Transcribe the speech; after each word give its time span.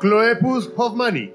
Cloepus 0.00 0.70
hoffmanni. 0.76 1.32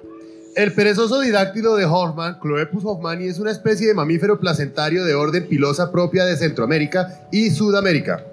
El 0.56 0.72
perezoso 0.72 1.20
didáctilo 1.20 1.76
de 1.76 1.84
Hoffman, 1.84 2.40
Cloepus 2.40 2.86
hoffmanni, 2.86 3.28
es 3.28 3.38
una 3.40 3.52
especie 3.52 3.88
de 3.88 3.94
mamífero 3.94 4.40
placentario 4.40 5.04
de 5.04 5.16
orden 5.16 5.50
pilosa 5.50 5.92
propia 5.92 6.24
de 6.24 6.38
Centroamérica 6.38 7.28
y 7.30 7.50
Sudamérica. 7.50 8.24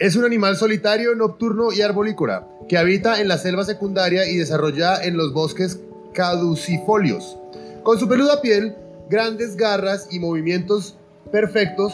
Es 0.00 0.16
un 0.16 0.24
animal 0.24 0.56
solitario, 0.56 1.14
nocturno 1.14 1.72
y 1.72 1.82
arborícola, 1.82 2.48
que 2.68 2.78
habita 2.78 3.20
en 3.20 3.28
la 3.28 3.38
selva 3.38 3.64
secundaria 3.64 4.28
y 4.28 4.36
desarrolla 4.36 5.00
en 5.04 5.16
los 5.16 5.32
bosques 5.32 5.78
caducifolios. 6.12 7.36
Con 7.84 7.96
su 8.00 8.08
peluda 8.08 8.40
piel, 8.40 8.74
grandes 9.08 9.54
garras 9.56 10.08
y 10.10 10.18
movimientos 10.18 10.96
perfectos 11.30 11.92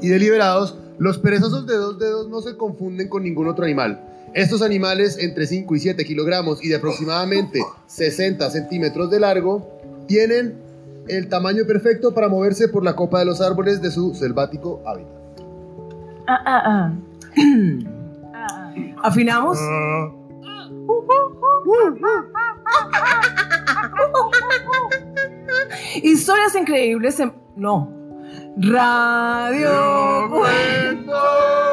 y 0.00 0.08
deliberados, 0.08 0.78
los 0.98 1.18
perezosos 1.18 1.66
de 1.66 1.76
dos 1.76 1.98
dedos 1.98 2.30
no 2.30 2.40
se 2.40 2.56
confunden 2.56 3.10
con 3.10 3.24
ningún 3.24 3.48
otro 3.48 3.66
animal. 3.66 4.15
Estos 4.36 4.60
animales, 4.60 5.16
entre 5.18 5.46
5 5.46 5.76
y 5.76 5.80
7 5.80 6.04
kilogramos 6.04 6.62
y 6.62 6.68
de 6.68 6.76
aproximadamente 6.76 7.58
60 7.86 8.50
centímetros 8.50 9.10
de 9.10 9.18
largo, 9.18 9.66
tienen 10.06 10.60
el 11.08 11.30
tamaño 11.30 11.64
perfecto 11.66 12.12
para 12.12 12.28
moverse 12.28 12.68
por 12.68 12.84
la 12.84 12.94
copa 12.94 13.20
de 13.20 13.24
los 13.24 13.40
árboles 13.40 13.80
de 13.80 13.90
su 13.90 14.14
selvático 14.14 14.82
hábitat. 14.84 15.14
Ah, 16.26 16.42
ah, 16.44 16.62
ah. 16.66 16.92
Ah. 18.34 18.74
¿Afinamos? 19.04 19.58
Historias 26.02 26.54
increíbles 26.54 27.18
en... 27.20 27.32
No. 27.56 27.90
Radio 28.58 30.28
Cuento. 30.28 31.65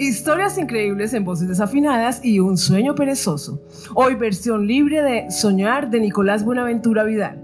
Historias 0.00 0.56
increíbles 0.58 1.12
en 1.12 1.24
voces 1.24 1.48
desafinadas 1.48 2.24
y 2.24 2.38
un 2.38 2.56
sueño 2.56 2.94
perezoso. 2.94 3.60
Hoy 3.94 4.14
versión 4.14 4.64
libre 4.64 5.02
de 5.02 5.28
Soñar 5.32 5.90
de 5.90 5.98
Nicolás 5.98 6.44
Buenaventura 6.44 7.02
Vidal. 7.02 7.42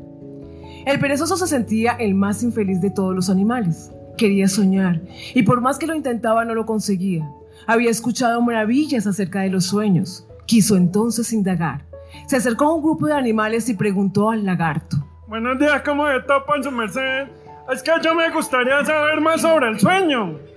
El 0.86 1.00
perezoso 1.00 1.36
se 1.36 1.48
sentía 1.48 1.94
el 1.98 2.14
más 2.14 2.44
infeliz 2.44 2.80
de 2.80 2.90
todos 2.90 3.12
los 3.12 3.28
animales. 3.28 3.90
Quería 4.16 4.46
soñar 4.46 5.02
y 5.34 5.42
por 5.42 5.62
más 5.62 5.78
que 5.78 5.88
lo 5.88 5.96
intentaba 5.96 6.44
no 6.44 6.54
lo 6.54 6.64
conseguía. 6.64 7.28
Había 7.66 7.90
escuchado 7.90 8.40
maravillas 8.40 9.08
acerca 9.08 9.40
de 9.40 9.50
los 9.50 9.64
sueños. 9.64 10.24
Quiso 10.46 10.76
entonces 10.76 11.32
indagar. 11.32 11.86
Se 12.28 12.36
acercó 12.36 12.66
a 12.66 12.74
un 12.74 12.84
grupo 12.84 13.08
de 13.08 13.14
animales 13.14 13.68
y 13.68 13.74
preguntó 13.74 14.30
al 14.30 14.46
lagarto. 14.46 15.04
Buenos 15.26 15.58
días, 15.58 15.82
¿cómo 15.82 16.04
topan 16.28 16.62
su 16.62 16.70
merced? 16.70 17.26
Es 17.72 17.82
que 17.82 17.90
yo 18.00 18.14
me 18.14 18.30
gustaría 18.30 18.84
saber 18.84 19.20
más 19.20 19.40
sobre 19.40 19.70
el 19.70 19.80
sueño. 19.80 20.53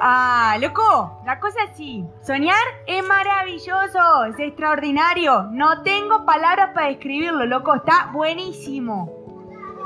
Ah, 0.00 0.56
loco, 0.60 1.20
la 1.26 1.40
cosa 1.40 1.64
es 1.64 1.70
así. 1.70 2.04
Soñar 2.22 2.56
es 2.86 3.06
maravilloso, 3.06 4.24
es 4.28 4.38
extraordinario. 4.38 5.48
No 5.52 5.82
tengo 5.82 6.24
palabras 6.24 6.70
para 6.74 6.88
describirlo, 6.88 7.46
loco. 7.46 7.74
Está 7.74 8.10
buenísimo. 8.12 9.12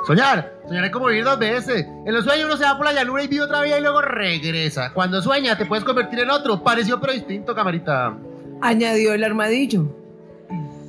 Soñar, 0.06 0.52
soñar 0.66 0.84
es 0.84 0.90
como 0.90 1.06
vivir 1.06 1.24
dos 1.24 1.38
veces. 1.38 1.86
En 2.04 2.12
los 2.12 2.24
sueños 2.24 2.46
uno 2.46 2.56
se 2.56 2.64
va 2.64 2.76
por 2.76 2.86
la 2.86 2.92
llanura 2.92 3.22
y 3.22 3.28
vive 3.28 3.44
otra 3.44 3.62
vida 3.62 3.78
y 3.78 3.82
luego 3.82 4.02
regresa. 4.02 4.92
Cuando 4.92 5.22
sueña 5.22 5.56
te 5.56 5.64
puedes 5.64 5.84
convertir 5.84 6.18
en 6.20 6.30
otro. 6.30 6.62
Pareció 6.62 7.00
pero 7.00 7.12
distinto, 7.12 7.54
camarita. 7.54 8.14
Añadió 8.60 9.14
el 9.14 9.24
armadillo. 9.24 9.86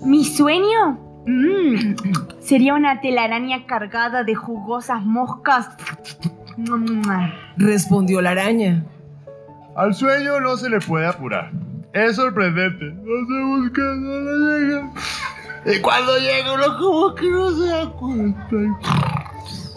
¿Mi 0.03 0.25
sueño? 0.25 0.97
Mm, 1.25 1.95
sería 2.39 2.73
una 2.73 2.99
telaraña 2.99 3.65
cargada 3.65 4.23
de 4.23 4.35
jugosas 4.35 5.03
moscas. 5.03 5.69
Respondió 7.55 8.21
la 8.21 8.31
araña. 8.31 8.83
Al 9.75 9.95
sueño 9.95 10.39
no 10.39 10.55
se 10.55 10.69
le 10.69 10.79
puede 10.79 11.07
apurar. 11.07 11.51
Es 11.93 12.15
sorprendente. 12.15 12.85
No 12.85 13.27
se 13.27 13.43
busca, 13.43 13.81
no 13.81 14.19
le 14.19 14.67
llega. 14.67 14.91
Y 15.65 15.81
cuando 15.81 16.17
llega 16.17 16.53
uno 16.53 16.77
como 16.77 17.15
que 17.15 17.29
no 17.29 17.51
se 17.51 17.67
da 17.67 17.89
cuenta. 17.91 18.45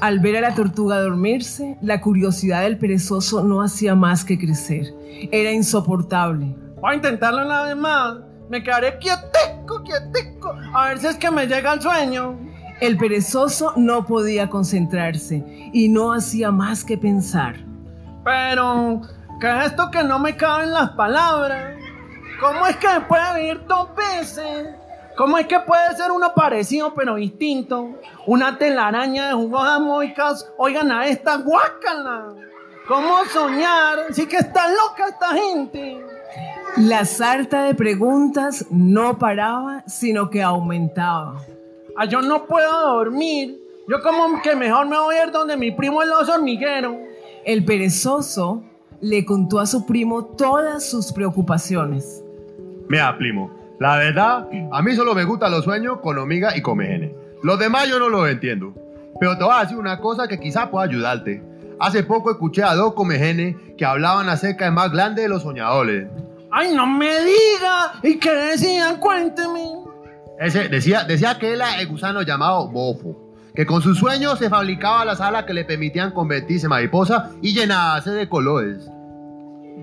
Al 0.01 0.19
ver 0.21 0.37
a 0.37 0.41
la 0.43 0.55
tortuga 0.55 1.01
dormirse, 1.01 1.79
la 1.81 2.01
curiosidad 2.01 2.63
del 2.63 2.77
perezoso 2.77 3.43
no 3.43 3.63
hacía 3.63 3.95
más 3.95 4.25
que 4.25 4.39
crecer. 4.39 4.93
Era 5.33 5.51
insoportable. 5.53 6.55
Voy 6.81 6.93
a 6.93 6.97
intentarlo 6.97 7.47
una 7.47 7.63
vez 7.63 7.77
más. 7.77 8.19
Me 8.51 8.63
quedaré 8.63 8.99
quietico, 8.99 9.83
quietico. 9.83 10.55
A 10.75 10.89
ver 10.89 10.99
si 10.99 11.07
es 11.07 11.17
que 11.17 11.31
me 11.31 11.47
llega 11.47 11.73
el 11.73 11.81
sueño. 11.81 12.39
El 12.81 12.99
perezoso 12.99 13.73
no 13.77 14.05
podía 14.05 14.51
concentrarse 14.51 15.43
y 15.73 15.89
no 15.89 16.13
hacía 16.13 16.51
más 16.51 16.85
que 16.85 16.99
pensar. 16.99 17.57
Pero, 18.23 19.01
¿qué 19.41 19.59
es 19.59 19.67
esto 19.67 19.91
que 19.91 20.03
no 20.03 20.19
me 20.19 20.37
caben 20.37 20.73
las 20.73 20.91
palabras? 20.91 21.77
¿Cómo 22.41 22.67
es 22.67 22.77
que 22.77 22.89
puede 23.09 23.41
vivir 23.41 23.67
dos 23.67 23.95
veces? 23.95 24.69
¿Cómo 25.17 25.39
es 25.39 25.47
que 25.47 25.59
puede 25.61 25.97
ser 25.97 26.11
uno 26.11 26.35
parecido 26.35 26.95
pero 26.95 27.15
distinto? 27.15 27.99
Una 28.27 28.59
telaraña 28.59 29.29
de 29.29 29.35
jugosas 29.35 29.81
moicas. 29.81 30.53
Oigan 30.59 30.93
a 30.93 31.07
esta 31.07 31.37
guácala. 31.37 32.35
¿Cómo 32.87 33.25
soñar? 33.33 34.13
Sí 34.13 34.27
que 34.27 34.37
está 34.37 34.69
loca 34.69 35.09
esta 35.09 35.29
gente. 35.29 36.05
La 36.77 37.07
sarta 37.07 37.65
de 37.65 37.75
preguntas 37.75 38.67
no 38.71 39.19
paraba, 39.19 39.83
sino 39.87 40.29
que 40.29 40.43
aumentaba. 40.43 41.41
Ah, 41.97 42.05
yo 42.05 42.21
no 42.21 42.45
puedo 42.45 42.95
dormir. 42.97 43.59
Yo 43.89 44.03
como 44.03 44.43
que 44.43 44.55
mejor 44.55 44.87
me 44.87 44.99
voy 44.99 45.17
a 45.17 45.25
ir 45.25 45.31
donde 45.31 45.57
mi 45.57 45.73
primo 45.73 46.03
el 46.03 46.13
oso 46.13 46.35
hormiguero. 46.35 46.99
El 47.47 47.65
perezoso 47.65 48.63
le 49.01 49.25
contó 49.25 49.61
a 49.61 49.67
su 49.67 49.87
primo 49.87 50.25
todas 50.25 50.89
sus 50.89 51.13
preocupaciones. 51.13 52.25
Mira, 52.89 53.17
primo, 53.19 53.51
la 53.79 53.97
verdad, 53.97 54.49
a 54.73 54.83
mí 54.83 54.95
solo 54.95 55.15
me 55.15 55.25
gustan 55.25 55.51
los 55.51 55.65
sueños 55.65 55.99
con 56.01 56.19
hormiga 56.19 56.57
y 56.57 56.63
con 56.63 56.79
mejene. 56.79 57.15
Los 57.43 57.59
demás 57.59 57.89
yo 57.89 57.99
no 57.99 58.09
los 58.09 58.29
entiendo. 58.29 58.75
Pero 59.21 59.37
te 59.37 59.45
voy 59.45 59.55
a 59.57 59.63
decir 59.63 59.79
una 59.79 59.99
cosa 59.99 60.29
que 60.29 60.39
quizá 60.39 60.71
pueda 60.71 60.87
ayudarte. 60.87 61.43
Hace 61.79 62.03
poco 62.05 62.31
escuché 62.31 62.63
a 62.63 62.75
dos 62.75 62.95
comejenes 62.95 63.57
que 63.77 63.85
hablaban 63.85 64.29
acerca 64.29 64.65
del 64.65 64.75
más 64.75 64.91
grande 64.93 65.23
de 65.23 65.29
los 65.29 65.43
soñadores. 65.43 66.09
¡Ay, 66.51 66.75
no 66.75 66.87
me 66.87 67.11
diga! 67.21 67.93
¿Y 68.03 68.19
qué 68.19 68.31
decían? 68.31 68.99
Cuénteme. 68.99 69.81
Ese 70.39 70.69
decía, 70.69 71.05
decía 71.05 71.39
que 71.39 71.53
era 71.53 71.81
el 71.81 71.87
gusano 71.89 72.23
llamado 72.23 72.69
Bofo, 72.69 73.17
que 73.57 73.65
con 73.65 73.81
sus 73.81 73.99
sueños 73.99 74.39
se 74.39 74.51
fabricaba 74.51 75.07
las 75.07 75.21
alas 75.21 75.45
que 75.45 75.55
le 75.55 75.65
permitían 75.65 76.13
convertirse 76.13 76.67
en 76.67 76.71
mariposa 76.71 77.31
y 77.41 77.55
llenarse 77.55 78.11
de 78.11 78.29
colores. 78.29 78.87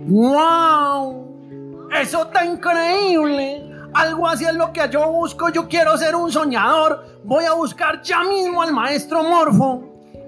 ¡Wow! 0.05 1.89
Eso 1.99 2.23
está 2.23 2.45
increíble. 2.45 3.67
Algo 3.93 4.27
así 4.27 4.45
es 4.45 4.53
lo 4.53 4.71
que 4.71 4.87
yo 4.91 5.11
busco. 5.11 5.49
Yo 5.49 5.67
quiero 5.67 5.97
ser 5.97 6.15
un 6.15 6.31
soñador. 6.31 7.03
Voy 7.23 7.45
a 7.45 7.53
buscar 7.53 8.01
ya 8.03 8.23
mismo 8.23 8.61
al 8.61 8.73
maestro 8.73 9.23
Morfo. 9.23 9.83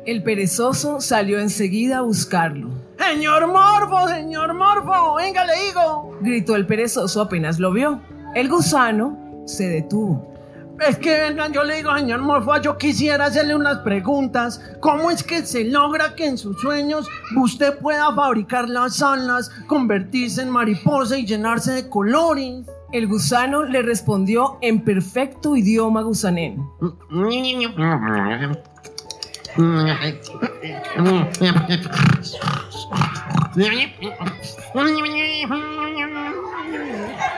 El 0.07 0.23
perezoso 0.23 0.99
salió 0.99 1.39
enseguida 1.39 1.99
a 1.99 2.01
buscarlo. 2.01 2.69
Señor 2.97 3.47
Morfo, 3.47 4.07
señor 4.07 4.55
Morfo, 4.55 5.15
venga, 5.15 5.45
le 5.45 5.53
digo. 5.67 6.17
Gritó 6.21 6.55
el 6.55 6.65
perezoso 6.65 7.21
apenas 7.21 7.59
lo 7.59 7.71
vio. 7.71 8.01
El 8.33 8.49
gusano 8.49 9.43
se 9.45 9.67
detuvo. 9.67 10.34
Es 10.79 10.97
que 10.97 11.19
vengan, 11.19 11.53
yo 11.53 11.63
le 11.63 11.77
digo, 11.77 11.95
señor 11.95 12.21
Morfo, 12.21 12.59
yo 12.61 12.77
quisiera 12.77 13.25
hacerle 13.25 13.55
unas 13.55 13.79
preguntas. 13.79 14.61
¿Cómo 14.81 15.09
es 15.09 15.23
que 15.23 15.45
se 15.45 15.63
logra 15.63 16.15
que 16.15 16.25
en 16.25 16.37
sus 16.37 16.59
sueños 16.59 17.07
usted 17.37 17.77
pueda 17.79 18.13
fabricar 18.13 18.69
las 18.69 19.01
alas, 19.01 19.49
convertirse 19.67 20.41
en 20.41 20.49
mariposa 20.49 21.17
y 21.17 21.25
llenarse 21.25 21.71
de 21.71 21.89
colores? 21.89 22.65
El 22.91 23.07
gusano 23.07 23.63
le 23.63 23.81
respondió 23.81 24.57
en 24.61 24.83
perfecto 24.83 25.55
idioma 25.55 26.01
gusanén. 26.01 26.63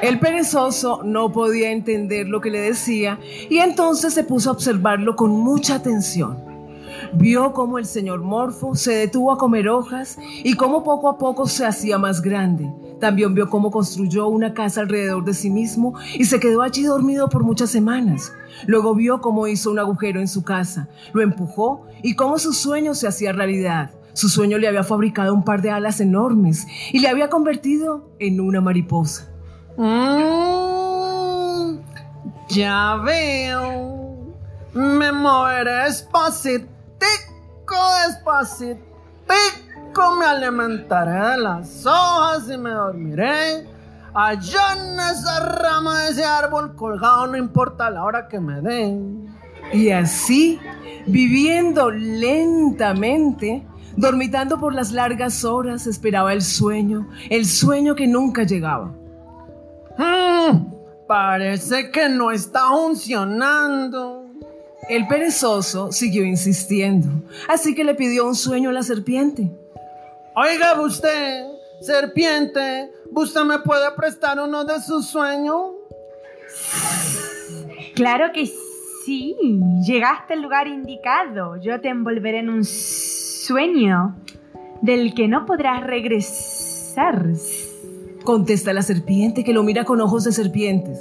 El 0.02 0.20
perezoso 0.20 1.02
no 1.04 1.32
podía 1.32 1.72
entender 1.72 2.28
lo 2.28 2.40
que 2.40 2.52
le 2.52 2.60
decía 2.60 3.20
y 3.50 3.58
entonces 3.58 4.14
se 4.14 4.24
puso 4.24 4.50
a 4.50 4.54
observarlo 4.54 5.16
con 5.16 5.32
mucha 5.32 5.76
atención. 5.76 6.38
Vio 7.14 7.54
cómo 7.54 7.78
el 7.78 7.86
señor 7.86 8.22
Morfo 8.22 8.76
se 8.76 8.94
detuvo 8.94 9.32
a 9.32 9.38
comer 9.38 9.70
hojas 9.70 10.18
y 10.44 10.54
cómo 10.54 10.84
poco 10.84 11.10
a 11.10 11.18
poco 11.18 11.48
se 11.48 11.66
hacía 11.66 11.98
más 11.98 12.22
grande. 12.22 12.72
También 13.00 13.34
vio 13.34 13.50
cómo 13.50 13.72
construyó 13.72 14.28
una 14.28 14.54
casa 14.54 14.82
alrededor 14.82 15.24
de 15.24 15.34
sí 15.34 15.50
mismo 15.50 15.94
y 16.16 16.26
se 16.26 16.40
quedó 16.40 16.62
allí 16.62 16.84
dormido 16.84 17.30
por 17.30 17.44
muchas 17.44 17.70
semanas. 17.70 18.34
Luego 18.66 18.96
vio 18.96 19.22
cómo 19.22 19.48
hizo 19.48 19.72
un 19.72 19.80
agujero 19.80 20.20
en 20.20 20.28
su 20.28 20.44
casa, 20.44 20.90
lo 21.14 21.22
empujó 21.22 21.86
y 22.02 22.16
cómo 22.16 22.40
su 22.40 22.54
sueño 22.54 22.96
se 22.96 23.08
hacía 23.08 23.32
realidad. 23.32 23.92
Su 24.18 24.30
sueño 24.30 24.58
le 24.58 24.68
había 24.68 24.84
fabricado 24.84 25.32
un 25.32 25.44
par 25.44 25.62
de 25.62 25.70
alas 25.70 26.02
enormes 26.02 26.66
y 26.92 26.98
le 26.98 27.08
había 27.08 27.30
convertido 27.30 28.10
en 28.18 28.40
una 28.40 28.62
mariposa. 28.62 29.30
Mm, 29.78 31.78
ya 32.50 32.96
veo. 33.06 34.34
Me 34.74 35.12
moveré 35.12 35.84
despacitico, 35.84 36.66
despacitico. 38.08 40.16
Me 40.18 40.26
alimentaré 40.26 41.34
de 41.34 41.38
las 41.38 41.86
hojas 41.86 42.50
y 42.52 42.58
me 42.58 42.72
dormiré 42.72 43.68
allá 44.16 44.74
en 44.78 45.00
esa 45.00 45.46
rama 45.46 46.06
de 46.06 46.10
ese 46.10 46.26
árbol 46.26 46.76
colgado, 46.76 47.28
no 47.28 47.38
importa 47.38 47.92
la 47.92 48.04
hora 48.04 48.28
que 48.28 48.40
me 48.40 48.62
den. 48.62 49.28
Y 49.72 49.92
así, 49.92 50.60
viviendo 51.06 51.92
lentamente, 51.92 53.64
dormitando 53.98 54.60
por 54.60 54.74
las 54.74 54.92
largas 54.92 55.44
horas, 55.44 55.88
esperaba 55.88 56.32
el 56.32 56.42
sueño, 56.42 57.10
el 57.30 57.46
sueño 57.46 57.96
que 57.96 58.08
nunca 58.08 58.44
llegaba. 58.44 58.94
Hmm, 59.98 60.72
parece 61.08 61.92
que 61.92 62.08
no 62.08 62.32
está 62.32 62.68
funcionando. 62.70 64.26
El 64.88 65.08
perezoso 65.08 65.92
siguió 65.92 66.24
insistiendo, 66.24 67.10
así 67.50 67.76
que 67.76 67.84
le 67.84 67.96
pidió 67.96 68.26
un 68.26 68.36
sueño 68.36 68.70
a 68.70 68.74
la 68.74 68.84
serpiente. 68.84 69.52
Oiga 70.36 70.80
usted, 70.80 71.46
serpiente, 71.82 72.92
¿usted 73.12 73.42
me 73.42 73.60
puede 73.60 73.92
prestar 73.98 74.40
uno 74.40 74.64
de 74.64 74.80
sus 74.80 75.08
sueños? 75.08 75.72
Claro 77.96 78.32
que 78.32 78.46
sí. 79.06 79.36
Llegaste 79.86 80.34
al 80.34 80.42
lugar 80.42 80.68
indicado. 80.68 81.58
Yo 81.58 81.82
te 81.82 81.90
envolveré 81.90 82.40
en 82.40 82.50
un 82.50 82.64
sueño 83.48 84.14
del 84.82 85.14
que 85.14 85.30
no 85.30 85.46
podrás 85.46 85.82
regresar. 85.82 87.26
Contesta 88.26 88.74
la 88.74 88.82
serpiente 88.82 89.46
que 89.46 89.54
lo 89.54 89.64
mira 89.64 89.86
con 89.86 90.02
ojos 90.02 90.26
de 90.26 90.34
serpientes. 90.34 91.00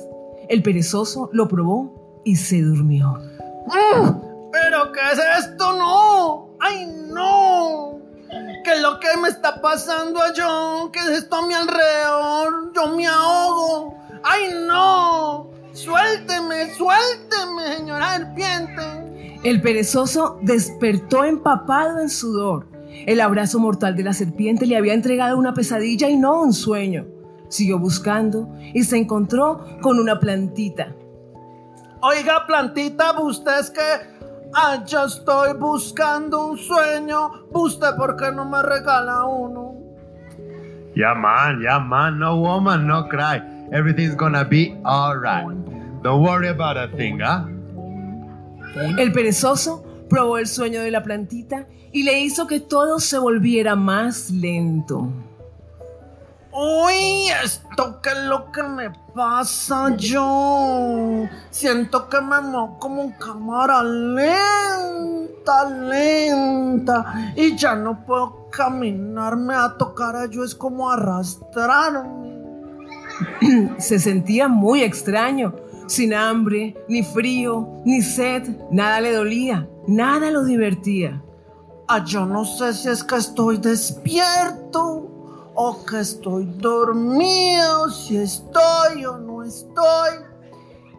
El 0.48 0.62
perezoso 0.62 1.28
lo 1.32 1.48
probó 1.48 2.22
y 2.24 2.36
se 2.36 2.62
durmió. 2.62 3.14
Mm, 3.66 4.10
¿Pero 4.52 4.92
qué 4.92 5.00
es 5.12 5.20
esto? 5.40 5.72
No. 5.76 6.50
¡Ay, 6.60 6.86
no! 7.12 7.98
¿Qué 8.62 8.72
es 8.74 8.80
lo 8.80 9.00
que 9.00 9.08
me 9.20 9.28
está 9.28 9.60
pasando 9.60 10.22
a 10.22 10.32
yo? 10.32 10.90
¿Qué 10.92 11.00
es 11.00 11.22
esto 11.22 11.36
a 11.36 11.46
mi 11.46 11.54
alrededor? 11.54 12.72
Yo 12.74 12.96
me 12.96 13.08
ahogo. 13.08 13.96
¡Ay, 14.22 14.50
no! 14.68 15.50
Suélteme, 15.72 16.72
suélteme, 16.74 17.76
señora 17.76 18.18
serpiente. 18.18 19.15
El 19.42 19.60
perezoso 19.60 20.38
despertó 20.42 21.24
empapado 21.24 22.00
en 22.00 22.08
sudor. 22.08 22.68
El 23.06 23.20
abrazo 23.20 23.58
mortal 23.58 23.94
de 23.94 24.02
la 24.02 24.12
serpiente 24.12 24.66
le 24.66 24.76
había 24.76 24.94
entregado 24.94 25.38
una 25.38 25.54
pesadilla 25.54 26.08
y 26.08 26.16
no 26.16 26.40
un 26.40 26.52
sueño. 26.52 27.06
Siguió 27.48 27.78
buscando 27.78 28.48
y 28.74 28.82
se 28.84 28.96
encontró 28.96 29.64
con 29.80 29.98
una 29.98 30.18
plantita. 30.18 30.94
Oiga, 32.00 32.46
plantita, 32.46 33.20
usted 33.20 33.60
es 33.60 33.70
que 33.70 33.80
ah, 34.54 34.82
yo 34.86 35.04
estoy 35.04 35.54
buscando 35.58 36.46
un 36.48 36.58
sueño. 36.58 37.46
¿Usted 37.52 37.96
por 37.96 38.16
qué 38.16 38.32
no 38.32 38.44
me 38.44 38.62
regala 38.62 39.24
uno? 39.24 39.74
Yeah, 40.94 41.14
man, 41.14 41.60
yeah, 41.60 41.78
man. 41.78 42.18
No 42.18 42.36
woman, 42.36 42.86
no 42.86 43.06
cry. 43.08 43.42
Everything's 43.70 44.16
gonna 44.16 44.44
be 44.44 44.74
alright. 44.84 45.46
Don't 46.02 46.22
worry 46.22 46.48
about 46.48 46.76
a 46.76 46.88
thing, 46.96 47.20
¿ah? 47.22 47.46
El 48.98 49.12
perezoso 49.12 49.84
probó 50.08 50.38
el 50.38 50.46
sueño 50.46 50.82
de 50.82 50.90
la 50.90 51.02
plantita 51.02 51.66
y 51.92 52.02
le 52.02 52.20
hizo 52.20 52.46
que 52.46 52.60
todo 52.60 53.00
se 53.00 53.18
volviera 53.18 53.74
más 53.74 54.30
lento. 54.30 55.10
Uy, 56.52 57.28
esto 57.44 58.00
qué 58.02 58.10
es 58.10 58.24
lo 58.24 58.50
que 58.50 58.62
me 58.62 58.90
pasa 59.14 59.94
yo. 59.96 61.28
Siento 61.50 62.08
que 62.08 62.18
me 62.20 62.40
muevo 62.40 62.78
como 62.78 63.02
en 63.02 63.12
cámara 63.12 63.82
lenta, 63.82 65.68
lenta. 65.70 67.32
Y 67.36 67.56
ya 67.56 67.74
no 67.74 68.04
puedo 68.06 68.48
caminarme 68.50 69.54
a 69.54 69.76
tocar 69.76 70.16
a 70.16 70.26
yo, 70.26 70.44
es 70.44 70.54
como 70.54 70.90
arrastrarme. 70.90 72.26
Se 73.78 73.98
sentía 73.98 74.48
muy 74.48 74.82
extraño, 74.82 75.54
sin 75.86 76.14
hambre, 76.14 76.76
ni 76.88 77.02
frío, 77.02 77.68
ni 77.84 78.02
sed, 78.02 78.48
nada 78.70 79.00
le 79.00 79.12
dolía, 79.12 79.68
nada 79.86 80.30
lo 80.30 80.44
divertía. 80.44 81.22
Ah, 81.88 82.04
yo 82.04 82.26
no 82.26 82.44
sé 82.44 82.74
si 82.74 82.88
es 82.88 83.04
que 83.04 83.16
estoy 83.16 83.58
despierto 83.58 85.08
o 85.54 85.84
que 85.84 86.00
estoy 86.00 86.44
dormido, 86.58 87.88
si 87.90 88.16
estoy 88.16 89.04
o 89.04 89.18
no 89.18 89.42
estoy. 89.44 90.10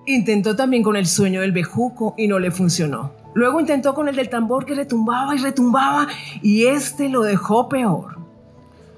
Intentó 0.06 0.56
también 0.56 0.84
con 0.84 0.96
el 0.96 1.06
sueño 1.06 1.42
del 1.42 1.52
bejuco 1.52 2.16
y 2.18 2.28
no 2.28 2.40
le 2.40 2.52
funcionó. 2.52 3.12
Luego 3.34 3.60
intentó 3.60 3.94
con 3.94 4.08
el 4.08 4.16
del 4.16 4.30
tambor 4.30 4.66
que 4.66 4.74
retumbaba 4.74 5.36
y 5.36 5.40
retumbaba 5.40 6.08
y 6.42 6.66
este 6.66 7.10
lo 7.10 7.22
dejó 7.22 7.68
peor. 7.68 8.18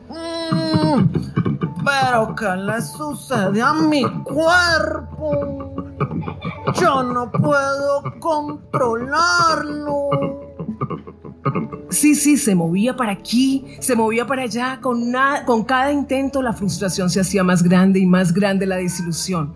Mm, 0.10 1.10
pero 1.84 2.36
¿qué 2.36 2.56
le 2.56 2.82
sucede 2.82 3.62
a 3.62 3.74
mi 3.74 4.04
cuerpo? 4.24 5.59
Yo 6.80 7.04
no 7.04 7.32
puedo 7.32 8.04
controlarlo. 8.20 10.10
Sí, 11.90 12.16
sí, 12.16 12.38
se 12.38 12.54
movía 12.56 12.96
para 12.96 13.12
aquí, 13.14 13.66
se 13.80 13.96
movía 13.96 14.26
para 14.28 14.44
allá. 14.44 14.80
Con, 14.82 15.12
na- 15.12 15.44
con 15.46 15.64
cada 15.64 15.92
intento 15.92 16.42
la 16.42 16.54
frustración 16.54 17.10
se 17.10 17.20
hacía 17.22 17.44
más 17.44 17.64
grande 17.64 18.00
y 18.00 18.06
más 18.06 18.34
grande 18.34 18.66
la 18.66 18.76
desilusión. 18.78 19.54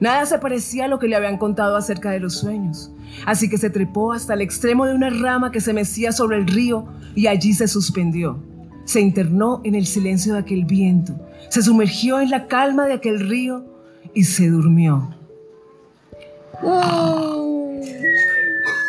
Nada 0.00 0.26
se 0.26 0.38
parecía 0.38 0.86
a 0.86 0.88
lo 0.88 0.98
que 0.98 1.06
le 1.08 1.16
habían 1.16 1.38
contado 1.38 1.76
acerca 1.76 2.10
de 2.10 2.20
los 2.20 2.34
sueños. 2.38 2.90
Así 3.26 3.48
que 3.48 3.58
se 3.58 3.70
trepó 3.70 4.12
hasta 4.12 4.34
el 4.34 4.40
extremo 4.40 4.86
de 4.86 4.94
una 4.94 5.10
rama 5.10 5.50
que 5.52 5.60
se 5.60 5.72
mecía 5.72 6.10
sobre 6.12 6.38
el 6.38 6.46
río 6.46 6.86
y 7.14 7.26
allí 7.28 7.52
se 7.54 7.68
suspendió. 7.68 8.38
Se 8.86 9.00
internó 9.00 9.60
en 9.64 9.74
el 9.76 9.86
silencio 9.86 10.34
de 10.34 10.40
aquel 10.40 10.64
viento, 10.66 11.14
se 11.48 11.62
sumergió 11.62 12.20
en 12.20 12.28
la 12.30 12.46
calma 12.48 12.84
de 12.86 12.92
aquel 12.94 13.20
río 13.20 13.64
y 14.14 14.24
se 14.24 14.48
durmió. 14.48 15.14
Mm, 16.64 17.82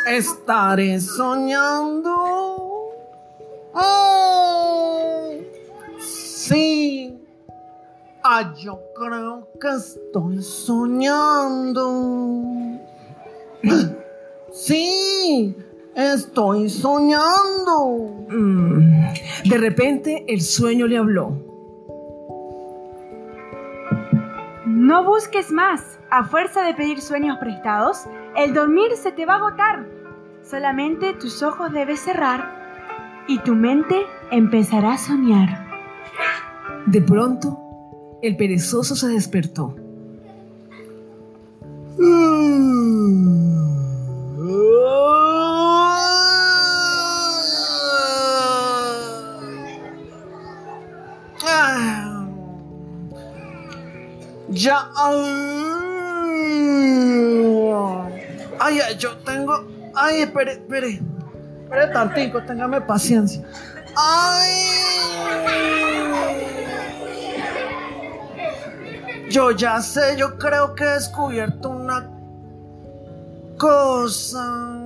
Estaré 0.08 1.00
soñando. 1.00 2.16
Mm, 3.74 5.44
Sí. 6.00 7.18
Ah, 8.24 8.54
yo 8.58 8.80
creo 8.96 9.48
que 9.60 9.68
estoy 9.76 10.42
soñando. 10.42 11.84
Sí, 14.54 15.56
estoy 15.96 16.70
soñando. 16.70 18.26
Mm. 18.30 19.04
De 19.50 19.58
repente 19.58 20.24
el 20.28 20.42
sueño 20.42 20.88
le 20.88 20.98
habló. 20.98 21.55
No 24.86 25.04
busques 25.04 25.52
más. 25.52 25.98
A 26.12 26.26
fuerza 26.26 26.62
de 26.62 26.76
pedir 26.76 27.02
sueños 27.02 27.40
prestados, 27.40 28.06
el 28.36 28.54
dormir 28.54 28.92
se 28.96 29.12
te 29.12 29.26
va 29.26 29.34
a 29.34 29.38
agotar. 29.38 29.90
Solamente 30.44 31.16
tus 31.16 31.42
ojos 31.42 31.74
debes 31.74 32.02
cerrar 32.02 33.26
y 33.28 33.40
tu 33.40 33.56
mente 33.56 34.06
empezará 34.30 34.94
a 34.94 34.98
soñar. 35.00 35.66
De 36.86 37.02
pronto, 37.02 37.58
el 38.22 38.38
perezoso 38.38 38.96
se 38.96 39.08
despertó. 39.08 39.76
Ya. 54.66 54.90
Ay, 58.60 58.80
ay, 58.80 58.98
yo 58.98 59.16
tengo. 59.18 59.64
Ay, 59.94 60.22
espere, 60.24 60.54
espere. 60.54 61.02
Espere 61.66 61.88
tantico, 61.94 62.42
téngame 62.42 62.82
paciencia. 62.82 63.44
Ay. 63.96 64.54
Yo 69.30 69.52
ya 69.52 69.80
sé, 69.84 70.18
yo 70.18 70.36
creo 70.40 70.74
que 70.74 70.84
he 70.84 70.94
descubierto 70.94 71.70
una 71.70 72.10
cosa. 73.60 74.85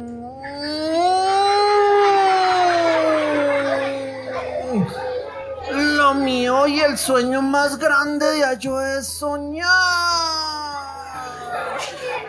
Mío 6.14 6.68
y 6.68 6.80
el 6.80 6.98
sueño 6.98 7.42
más 7.42 7.78
grande 7.78 8.26
de 8.26 8.44
Ayo 8.44 8.82
es 8.82 9.08
soñar. 9.08 9.68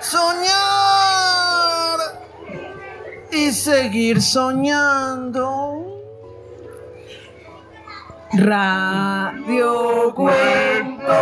Soñar. 0.00 0.50
Y 3.32 3.52
seguir 3.52 4.20
soñando. 4.20 5.86
Radio 8.32 10.12
Cuento. 10.14 11.12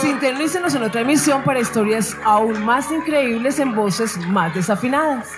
Sintonícenos 0.00 0.74
en 0.74 0.82
otra 0.84 1.02
emisión 1.02 1.42
para 1.44 1.60
historias 1.60 2.16
aún 2.24 2.64
más 2.64 2.90
increíbles 2.90 3.58
en 3.58 3.74
voces 3.74 4.16
más 4.28 4.54
desafinadas. 4.54 5.28